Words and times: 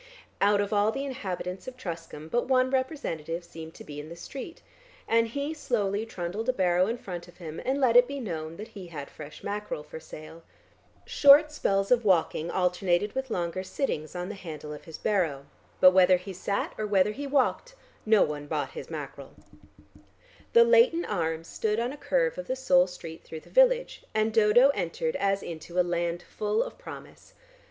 Out 0.41 0.61
of 0.61 0.73
all 0.73 0.91
the 0.91 1.05
inhabitants 1.05 1.67
of 1.67 1.77
Truscombe 1.77 2.27
but 2.29 2.47
one 2.47 2.71
representative 2.71 3.43
seemed 3.43 3.75
to 3.75 3.83
be 3.83 3.99
in 3.99 4.09
the 4.09 4.15
street, 4.15 4.63
and 5.07 5.27
he 5.27 5.53
slowly 5.53 6.07
trundled 6.07 6.49
a 6.49 6.53
barrow 6.53 6.87
in 6.87 6.97
front 6.97 7.27
of 7.27 7.37
him 7.37 7.61
and 7.63 7.79
let 7.79 7.95
it 7.95 8.07
be 8.07 8.19
known 8.19 8.55
that 8.57 8.69
he 8.69 8.87
had 8.87 9.11
fresh 9.11 9.43
mackerel 9.43 9.83
for 9.83 9.99
sale. 9.99 10.41
Short 11.05 11.51
spells 11.51 11.91
of 11.91 12.03
walking 12.03 12.49
alternated 12.49 13.13
with 13.13 13.29
longer 13.29 13.61
sittings 13.61 14.15
on 14.15 14.27
the 14.27 14.33
handle 14.33 14.73
of 14.73 14.85
his 14.85 14.97
barrow, 14.97 15.45
but 15.79 15.91
whether 15.91 16.17
he 16.17 16.33
sat 16.33 16.73
or 16.79 16.87
whether 16.87 17.11
he 17.11 17.27
walked 17.27 17.75
no 18.03 18.23
one 18.23 18.47
bought 18.47 18.71
his 18.71 18.89
mackerel. 18.89 19.35
The 20.53 20.63
Laighton 20.63 21.05
Arms 21.05 21.47
stood 21.47 21.79
on 21.79 21.93
a 21.93 21.95
curve 21.97 22.39
of 22.39 22.47
the 22.47 22.55
sole 22.55 22.87
street 22.87 23.23
through 23.23 23.41
the 23.41 23.51
village, 23.51 24.03
and 24.15 24.33
Dodo 24.33 24.69
entered 24.69 25.15
as 25.17 25.43
into 25.43 25.79
a 25.79 25.83
land 25.85 26.23
full 26.23 26.63
of 26.63 26.79
promise. 26.79 27.35